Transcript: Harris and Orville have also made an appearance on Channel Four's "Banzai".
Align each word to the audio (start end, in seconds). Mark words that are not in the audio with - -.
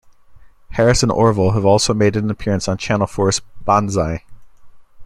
Harris 0.71 1.03
and 1.03 1.11
Orville 1.11 1.51
have 1.51 1.63
also 1.63 1.93
made 1.93 2.15
an 2.15 2.31
appearance 2.31 2.67
on 2.67 2.79
Channel 2.79 3.05
Four's 3.05 3.39
"Banzai". 3.63 4.23